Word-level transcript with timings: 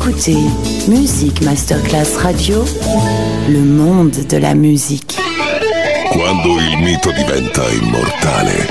écoutez 0.00 0.38
Musique 0.88 1.42
Masterclass 1.42 2.16
Radio, 2.22 2.64
le 3.48 3.58
monde 3.58 4.26
de 4.28 4.38
la 4.38 4.54
musique. 4.54 5.20
Quando 6.10 6.58
il 6.58 6.78
mito 6.78 7.10
diventa 7.12 7.68
immortale, 7.68 8.66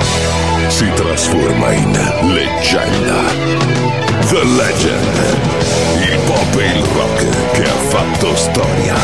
si 0.68 0.86
trasforma 0.94 1.72
in 1.72 1.92
leggenda. 2.34 3.22
The 4.28 4.42
Legend, 4.42 5.16
il 6.02 6.18
pop 6.26 6.58
e 6.58 6.66
il 6.66 6.84
rock 6.84 7.52
che 7.52 7.62
ha 7.62 7.78
fatto 7.88 8.34
storia. 8.34 8.94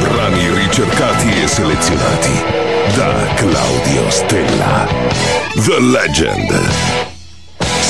Brani 0.00 0.50
ricercati 0.52 1.28
e 1.42 1.46
selezionati 1.46 2.42
da 2.96 3.14
Claudio 3.36 4.10
Stella. 4.10 4.88
The 5.64 5.80
Legend. 5.80 7.13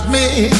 Got 0.00 0.10
me. 0.10 0.50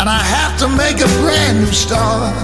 And 0.00 0.08
I 0.08 0.22
have 0.22 0.58
to 0.60 0.68
make 0.68 1.00
a 1.00 1.08
brand 1.20 1.60
new 1.60 1.72
start. 1.72 2.34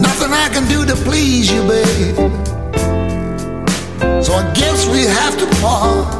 Nothing 0.00 0.32
I 0.32 0.48
can 0.52 0.68
do 0.68 0.84
to 0.86 0.94
please 1.04 1.50
you, 1.50 1.62
babe. 1.66 2.16
So 4.22 4.34
I 4.34 4.52
guess 4.54 4.86
we 4.88 5.02
have 5.04 5.38
to 5.38 5.46
part. 5.60 6.17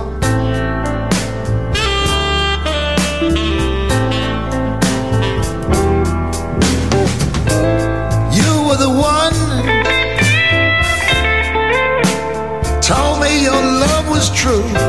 True. 14.38 14.87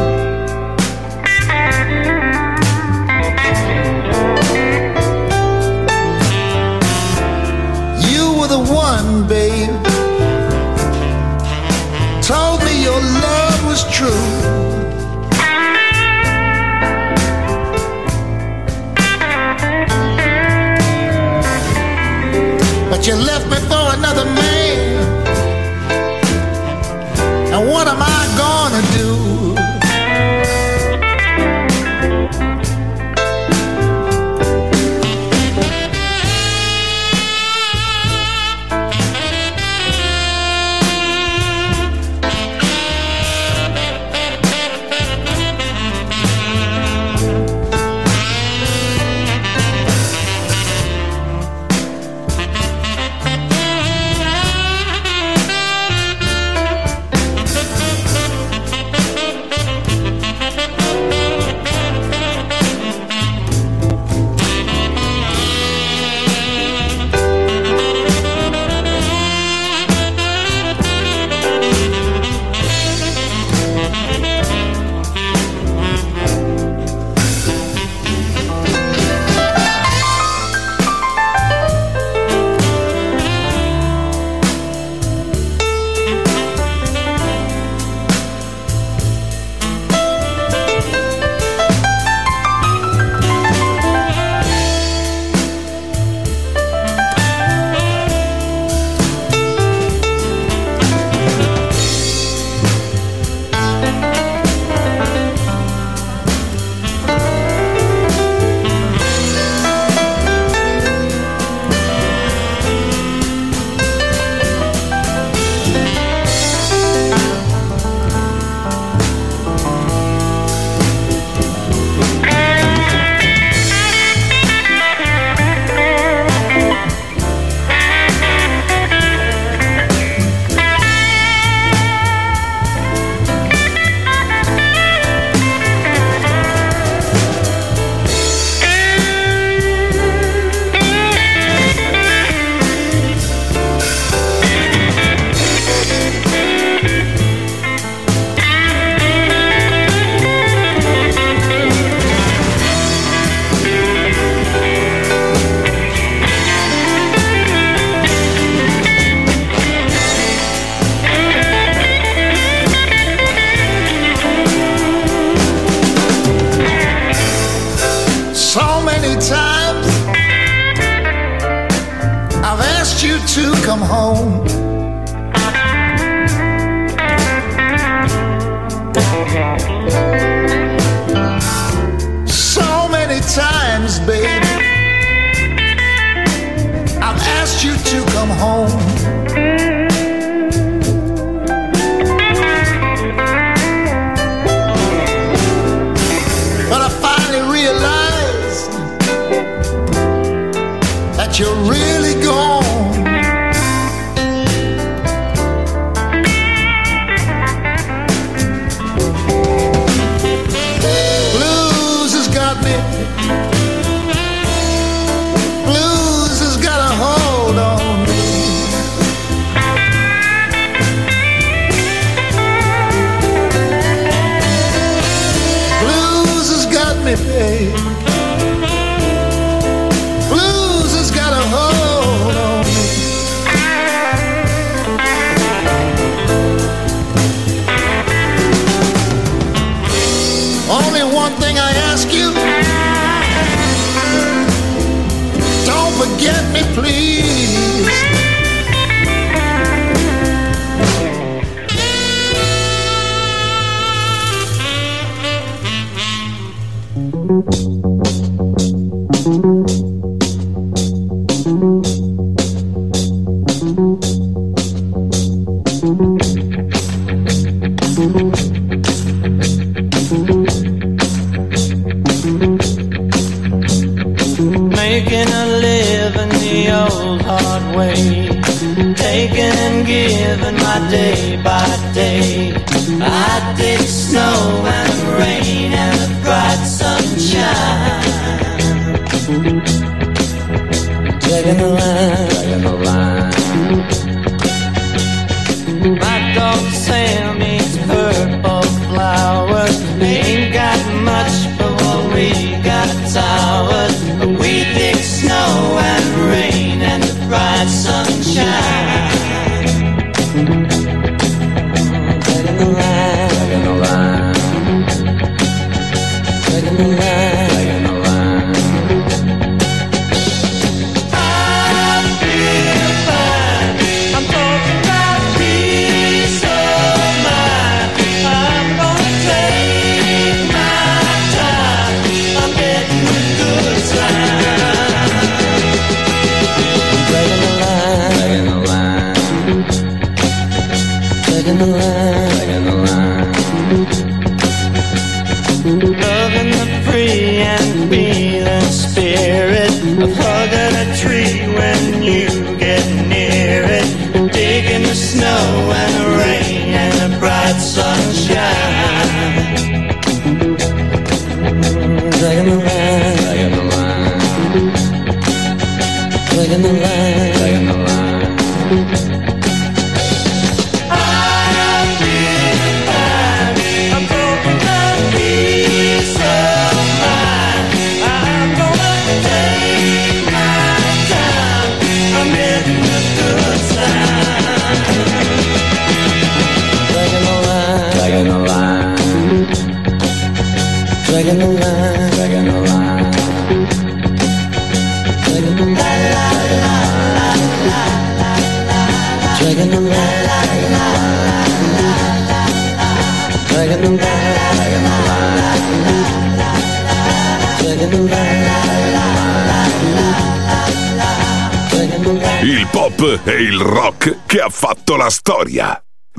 Getting 312.25 312.61
around. 312.61 312.98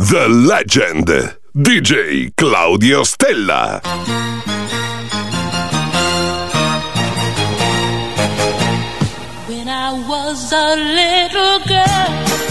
The 0.00 0.28
Legend. 0.30 1.08
DJ 1.54 2.34
Claudio 2.34 3.04
Stella. 3.04 3.82
was 10.08 10.52
a 10.52 10.76
little 10.76 11.58
girl 11.66 12.49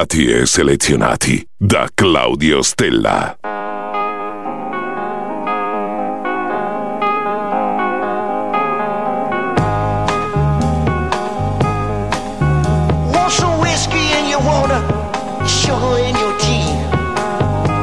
curati 0.00 0.30
e 0.30 0.46
selezionati 0.46 1.46
da 1.58 1.86
Claudio 1.92 2.62
Stella. 2.62 3.36
Want 13.12 13.30
some 13.30 13.66
in 13.66 14.28
your 14.28 14.40
water, 14.42 14.80
sugar 15.46 15.98
in 15.98 16.16
your 16.16 16.34
tea. 16.38 16.64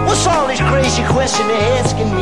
What's 0.05 0.25
all 0.25 0.47
this 0.47 0.59
crazy 0.61 1.03
question 1.03 1.45
asking 1.77 2.15
me? 2.15 2.16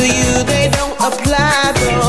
to 0.00 0.06
you, 0.06 0.44
they 0.44 0.70
don't 0.70 0.96
apply. 0.98 1.72
Though. 1.74 1.99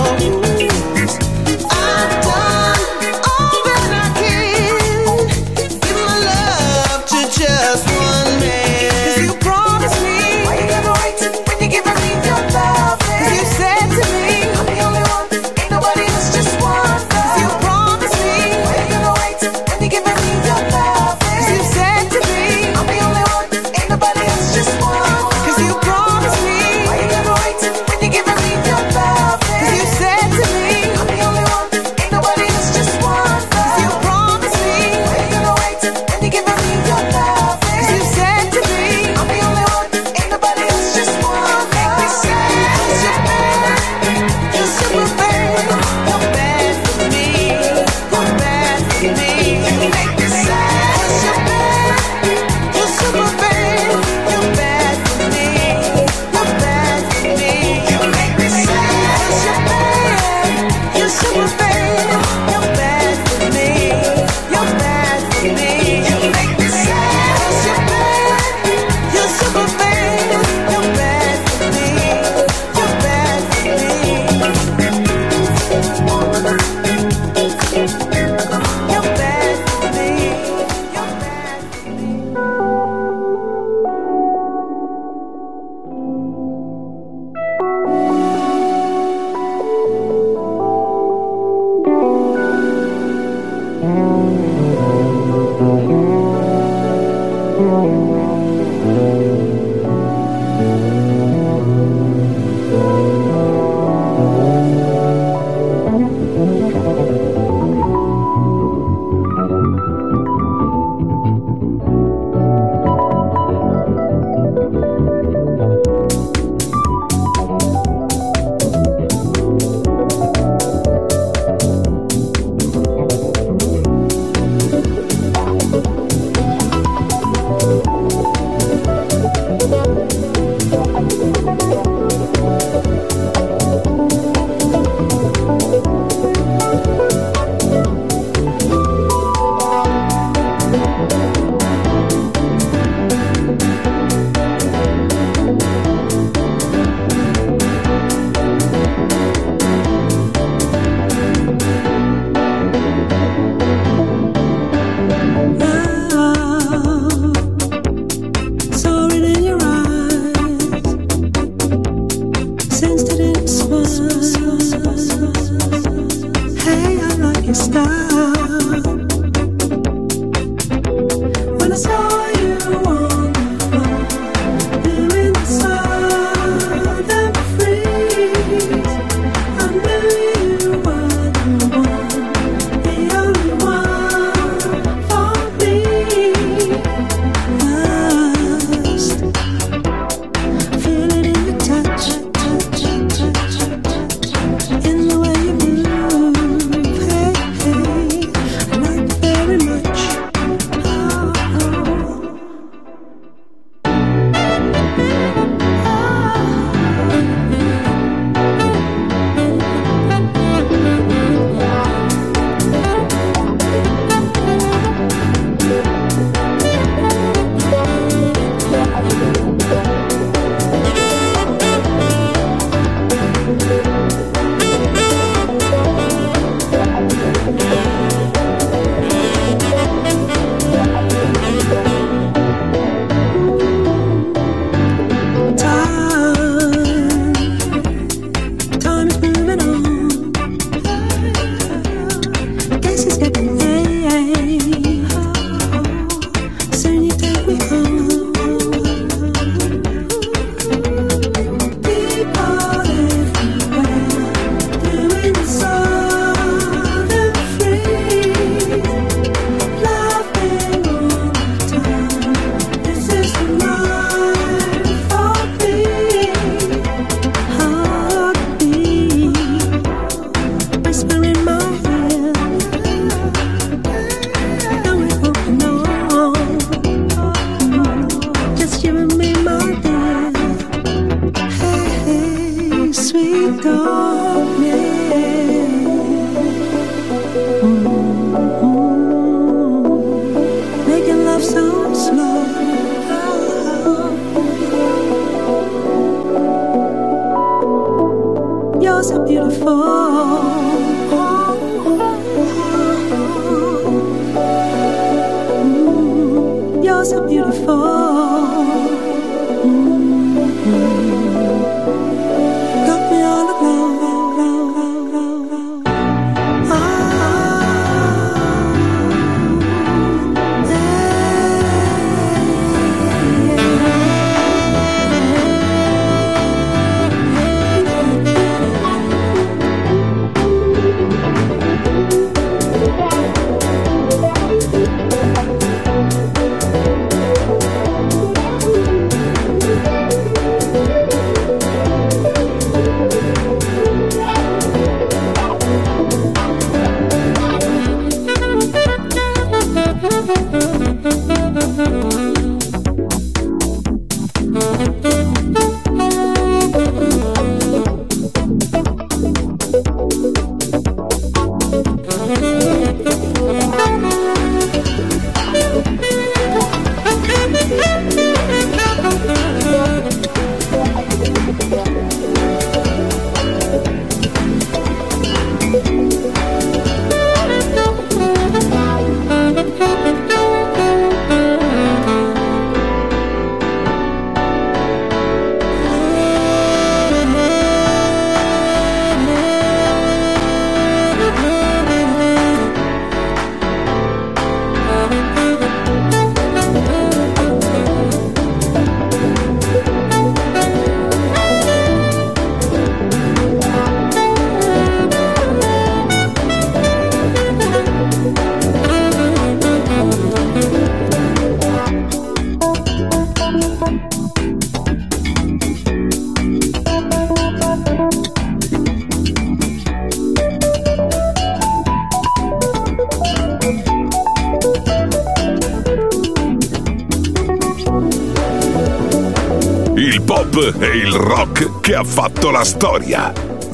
pop 430.52 430.82
e 430.82 430.98
il 430.98 431.12
rock 431.12 431.80
che 431.80 431.96
ha 431.96 432.04
fatto 432.04 432.52
la 432.52 432.64
storia. 432.64 433.32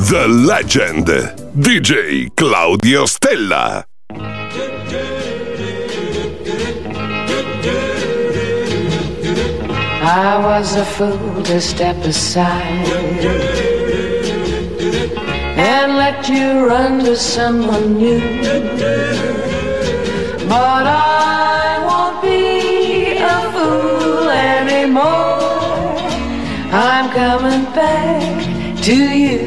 The 0.10 0.28
Legend. 0.28 1.52
DJ 1.52 2.28
Claudio 2.34 3.06
Stella. 3.06 3.86
I 10.10 10.38
was 10.38 10.76
a 10.76 10.86
fool 10.86 11.42
to 11.44 11.60
step 11.60 11.98
aside 12.06 12.46
and 15.58 15.98
let 15.98 16.30
you 16.30 16.66
run 16.66 17.04
to 17.04 17.16
someone 17.16 17.98
new. 17.98 18.22
But 20.48 20.86
I 20.86 21.66
coming 27.18 27.65
back 27.74 28.84
to 28.84 28.95
you. 28.95 29.39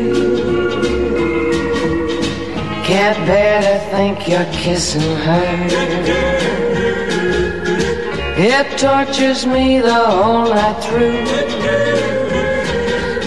Can't 2.88 3.20
bear 3.28 3.62
to 3.62 3.78
think 3.92 4.26
you're 4.28 4.52
kissing 4.62 5.10
her. 5.24 5.50
It 8.52 8.66
tortures 8.76 9.46
me 9.46 9.78
the 9.78 10.02
whole 10.14 10.46
night 10.52 10.78
through. 10.82 11.24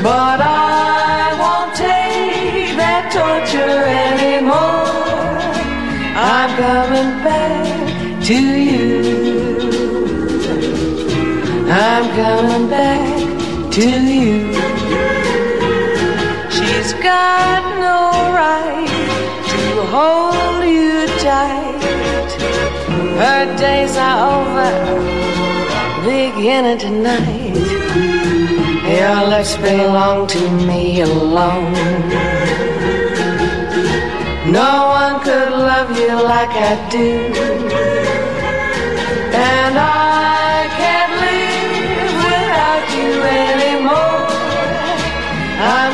But 0.04 0.40
I 0.42 1.26
won't 1.42 1.74
take 1.78 2.76
that 2.84 3.04
torture 3.16 3.80
anymore. 4.12 5.40
I'm 6.36 6.52
coming 6.64 7.12
back 7.30 8.24
to 8.28 8.40
you. 8.70 8.92
I'm 11.72 12.06
coming 12.20 12.70
back 12.70 13.13
to 13.74 13.82
you. 13.82 14.54
She's 16.56 16.94
got 17.02 17.62
no 17.82 18.02
right 18.38 18.86
to 19.52 19.64
hold 19.96 20.64
you 20.64 21.08
tight. 21.18 22.32
Her 23.18 23.46
days 23.58 23.98
are 23.98 24.20
over, 24.36 24.74
beginning 26.06 26.78
tonight. 26.78 27.56
Your 28.94 29.28
lips 29.28 29.56
belong 29.58 30.28
to 30.28 30.52
me 30.68 31.02
alone. 31.02 31.74
No 34.52 34.72
one 35.00 35.20
could 35.24 35.50
love 35.50 35.98
you 35.98 36.14
like 36.32 36.54
I 36.70 36.90
do. 36.92 37.10
And 39.34 39.80
I 39.80 40.43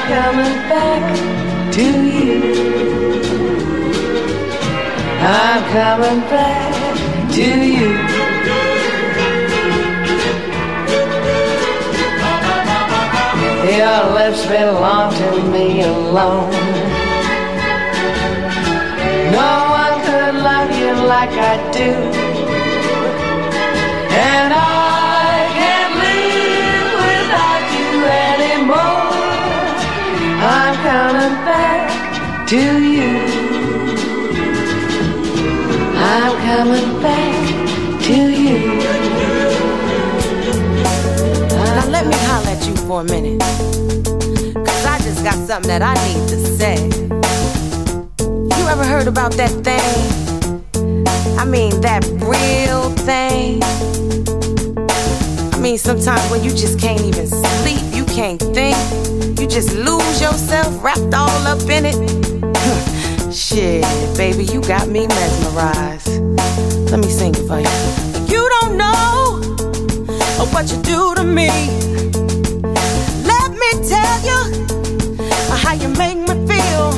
I'm 0.02 0.08
coming 0.08 0.58
back 0.70 1.74
to 1.74 1.84
you. 1.84 2.40
I'm 5.20 5.62
coming 5.74 6.22
back 6.30 7.32
to 7.34 7.44
you. 7.44 7.90
Your 13.76 14.14
lips 14.14 14.46
belong 14.46 15.14
to 15.16 15.44
me 15.52 15.82
alone. 15.82 16.52
No 19.36 19.52
one 19.80 19.96
could 20.06 20.36
love 20.36 20.72
you 20.80 20.94
like 21.08 21.32
I 21.32 21.72
do. 21.74 21.92
And 24.16 24.54
I 24.54 24.79
to 32.50 32.58
you. 32.58 33.20
I'm 35.96 36.36
coming 36.42 37.00
back 37.00 38.02
to 38.06 38.16
you. 38.32 38.58
Now 41.50 41.86
let 41.90 42.08
me 42.08 42.16
holler 42.26 42.48
at 42.48 42.66
you 42.68 42.76
for 42.88 43.02
a 43.02 43.04
minute. 43.04 43.40
Cause 44.66 44.84
I 44.84 44.98
just 45.04 45.24
got 45.24 45.36
something 45.36 45.68
that 45.68 45.84
I 45.84 45.94
need 46.08 46.28
to 46.30 46.38
say. 46.58 46.78
You 48.58 48.68
ever 48.68 48.84
heard 48.84 49.08
about 49.08 49.34
that 49.34 49.52
thing? 49.64 50.18
I 51.38 51.46
mean, 51.46 51.80
that 51.82 52.04
real 52.18 52.90
thing. 53.06 53.62
I 55.54 55.60
mean, 55.60 55.78
sometimes 55.78 56.28
when 56.32 56.44
you 56.44 56.50
just 56.50 56.80
can't 56.80 57.02
even 57.02 57.28
sleep, 57.28 57.84
you 57.94 58.06
can't 58.06 58.42
think, 58.42 58.76
you 59.40 59.48
just 59.48 59.76
lose 59.76 60.20
yourself 60.20 60.84
wrapped 60.84 61.14
all 61.14 61.46
up 61.46 61.62
in 61.70 61.86
it. 61.86 62.39
Shit, 63.60 63.84
baby, 64.16 64.46
you 64.46 64.62
got 64.62 64.88
me 64.88 65.06
mesmerized. 65.06 66.08
Let 66.92 67.02
me 67.02 67.10
sing 67.10 67.36
it 67.36 67.46
for 67.46 67.60
you. 67.60 68.34
You 68.34 68.50
don't 68.62 68.78
know 68.78 69.42
what 70.54 70.72
you 70.72 70.82
do 70.82 71.14
to 71.16 71.26
me. 71.26 71.50
Let 73.26 73.52
me 73.52 73.70
tell 73.86 74.18
you 74.24 74.40
how 75.58 75.74
you 75.74 75.90
make 75.90 76.20
me 76.20 76.36
feel. 76.48 76.94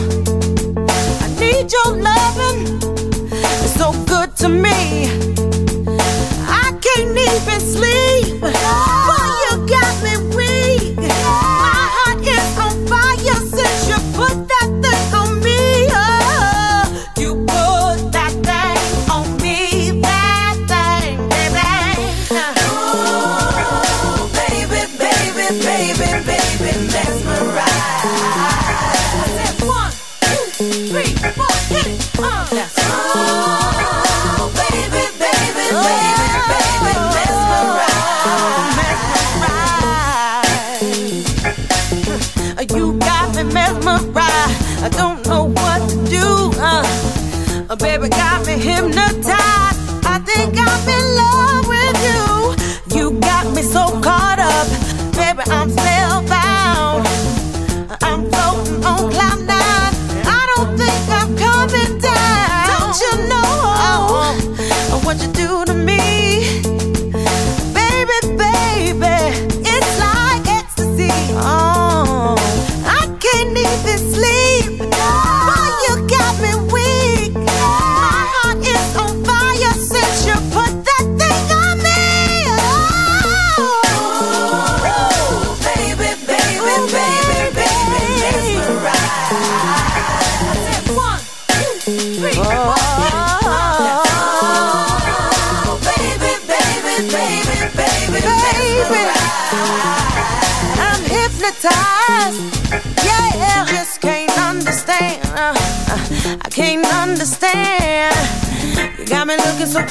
I 1.23 1.35
need 1.39 1.71
your 1.71 1.95
loving. 1.97 2.80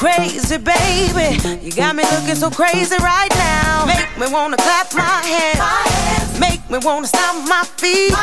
Crazy, 0.00 0.56
baby. 0.56 1.36
You 1.60 1.72
got 1.72 1.94
me 1.94 2.04
looking 2.04 2.34
so 2.34 2.48
crazy 2.48 2.96
right 3.04 3.28
now. 3.36 3.84
Make 3.84 4.08
me 4.18 4.32
wanna 4.32 4.56
clap 4.56 4.94
my 4.94 5.20
hands. 5.28 6.40
Make 6.40 6.62
me 6.70 6.78
wanna 6.78 7.06
stomp 7.06 7.46
my 7.46 7.64
feet. 7.76 8.16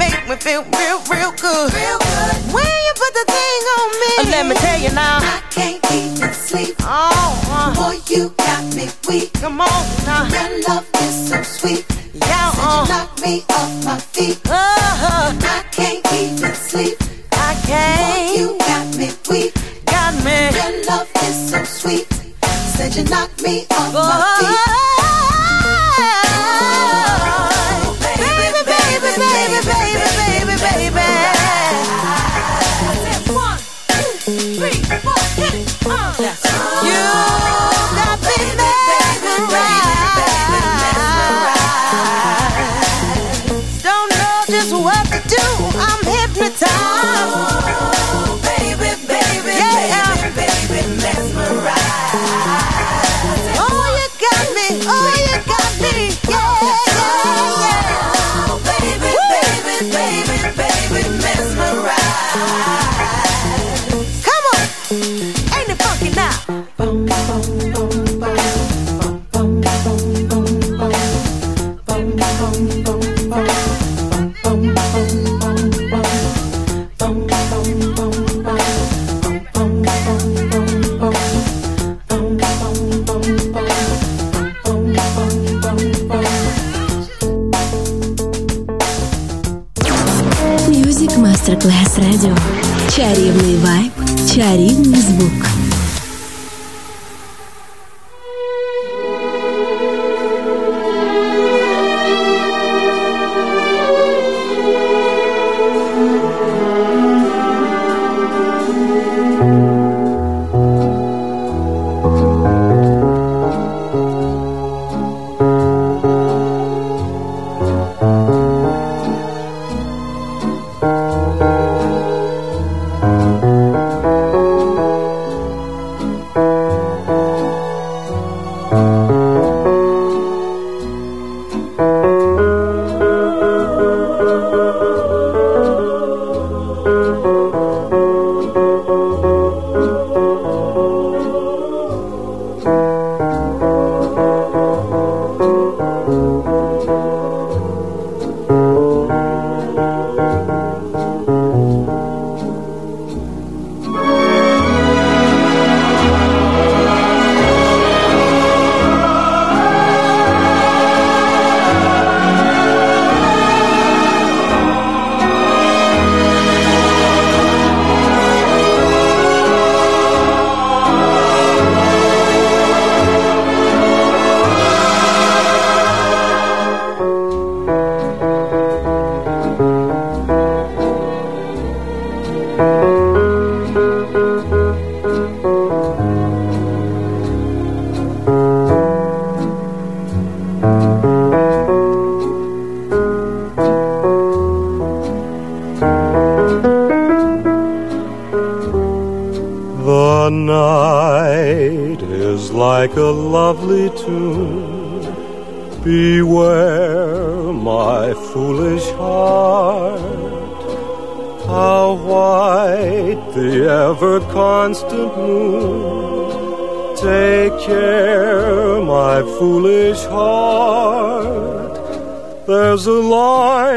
Make 0.00 0.24
me 0.28 0.36
feel 0.36 0.64
real, 0.80 0.98
real 1.12 1.32
good. 1.36 1.68
Real 1.76 1.98
good. 2.00 2.34
When 2.56 2.74
you 2.86 2.92
put 2.96 3.12
the 3.20 3.26
thing 3.36 3.60
on 3.76 3.88
me, 4.02 4.12
let 4.32 4.46
me 4.48 4.54
tell 4.54 4.80
you 4.80 4.92
now. 4.94 5.18
I 5.20 5.42
can't 5.50 5.84
even 5.92 6.32
sleep. 6.32 6.74
Oh, 6.80 7.12
uh. 7.52 7.74
boy, 7.76 8.00
you 8.08 8.32
got 8.38 8.64
me 8.74 8.88
weak. 9.06 9.30
Come 9.34 9.60
on 9.60 9.82
now. 10.06 10.24
Your 10.32 10.68
love 10.68 10.88
is 11.02 11.28
so 11.28 11.42
sweet. 11.42 11.84
Yeah, 12.14 12.50
uh. 12.56 12.80
you 12.80 12.92
knock 12.92 13.10
me 13.20 13.44
off 13.50 13.84
my 13.84 13.98
feet. 13.98 14.40
Uh-huh. 14.46 15.36
I 15.36 15.63
You 22.94 23.02
knock 23.02 23.42
me 23.42 23.66
off 23.72 23.92
my 23.92 24.66
feet. 24.66 24.73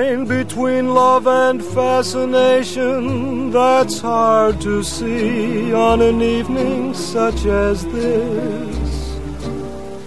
Line 0.08 0.26
between 0.26 0.94
love 0.94 1.28
and 1.28 1.64
fascination 1.64 3.52
that's 3.52 4.00
hard 4.00 4.60
to 4.62 4.84
see 4.84 5.74
on 5.74 6.02
an 6.02 6.22
evening 6.22 6.94
such 6.94 7.46
as 7.46 7.86
this. 7.86 9.20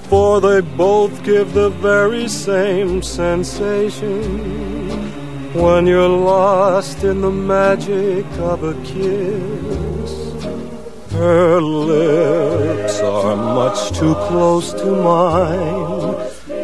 For 0.08 0.40
they 0.40 0.60
both 0.60 1.22
give 1.22 1.52
the 1.52 1.70
very 1.70 2.28
same 2.28 3.02
sensation 3.02 4.22
when 5.52 5.86
you're 5.86 6.08
lost 6.08 7.04
in 7.04 7.20
the 7.20 7.30
magic 7.30 8.26
of 8.38 8.64
a 8.64 8.74
kiss. 8.82 10.10
Her 11.12 11.60
lips 11.60 13.00
are 13.00 13.36
much 13.36 13.98
too 13.98 14.14
close 14.28 14.72
to 14.72 14.86
mine. 14.86 16.14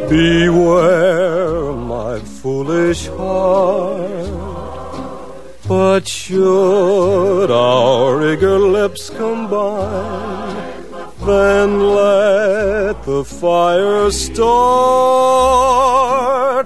Beware, 0.09 1.73
my 2.17 2.25
foolish 2.25 3.09
heart. 3.09 4.31
But 5.69 6.09
should 6.09 7.51
our 7.51 8.33
eager 8.33 8.59
lips 8.59 9.11
combine, 9.11 10.57
then 11.27 11.81
let 11.81 13.03
the 13.05 13.23
fire 13.25 14.11
start. 14.11 14.47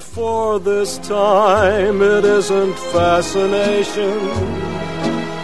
For 0.03 0.61
this 0.61 0.98
time 0.98 2.03
it 2.03 2.24
isn't 2.24 2.74
fascination 2.92 4.18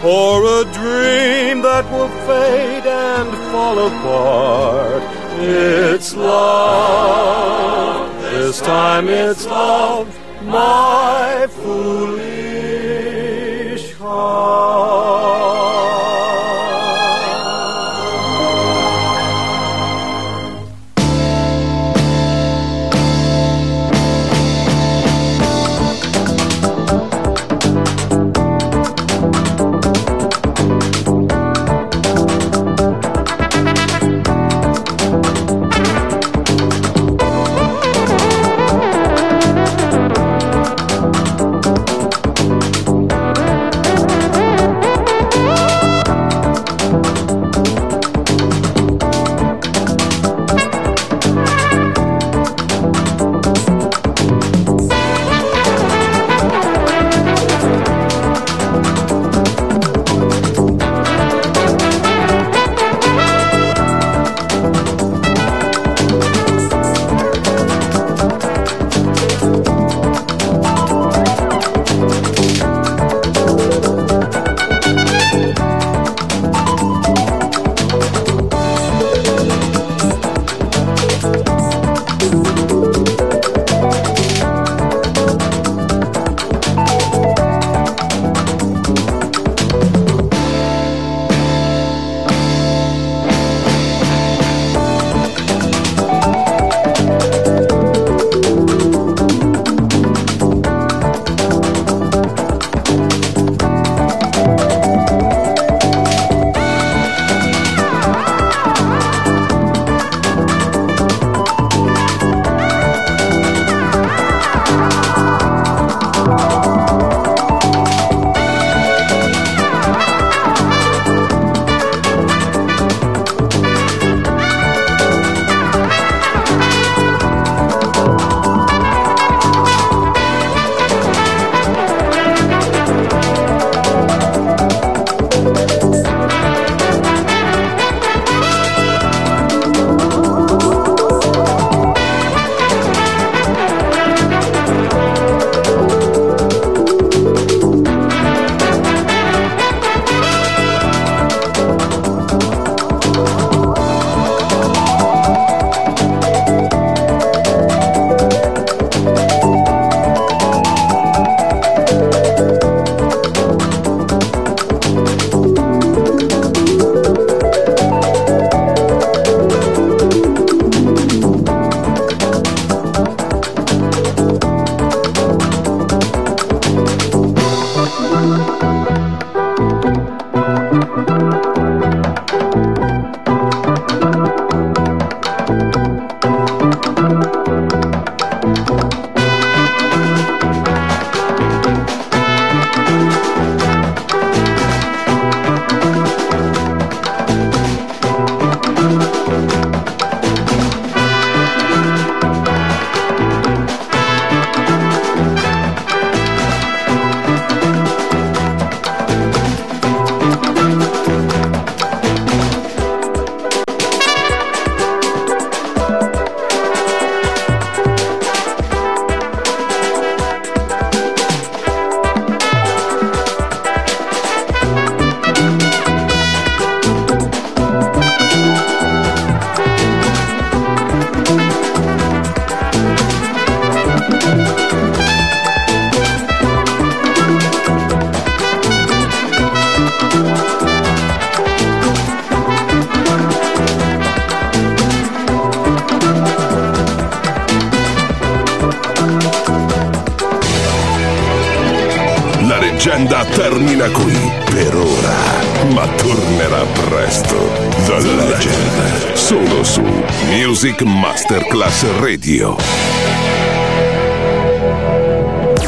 or 0.05 0.45
a 0.61 0.63
dream 0.79 1.61
that 1.63 1.85
will 1.91 2.09
fade 2.27 2.85
and 2.85 3.29
fall 3.51 3.79
apart. 3.87 5.03
It's 5.39 6.15
love. 6.15 8.16
This 8.37 8.61
time 8.61 9.09
it's 9.09 9.47
love, 9.47 10.07
my 10.43 11.47
foolish 11.49 12.27